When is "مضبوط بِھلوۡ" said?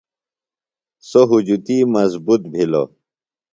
1.95-2.87